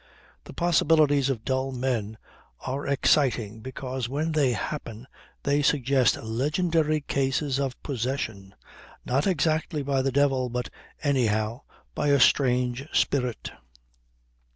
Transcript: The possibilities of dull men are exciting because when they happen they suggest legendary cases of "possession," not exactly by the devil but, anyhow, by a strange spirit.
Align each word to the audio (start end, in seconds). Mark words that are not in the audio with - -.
The 0.45 0.53
possibilities 0.53 1.29
of 1.29 1.45
dull 1.45 1.71
men 1.71 2.17
are 2.65 2.87
exciting 2.87 3.59
because 3.59 4.09
when 4.09 4.31
they 4.31 4.53
happen 4.53 5.05
they 5.43 5.61
suggest 5.61 6.17
legendary 6.17 7.01
cases 7.01 7.59
of 7.59 7.79
"possession," 7.83 8.55
not 9.05 9.27
exactly 9.27 9.83
by 9.83 10.01
the 10.01 10.11
devil 10.11 10.49
but, 10.49 10.71
anyhow, 11.03 11.61
by 11.93 12.07
a 12.07 12.19
strange 12.19 12.87
spirit. 12.91 13.51